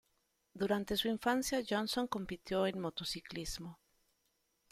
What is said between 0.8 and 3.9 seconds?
su infancia, Johnson compitió en motociclismo.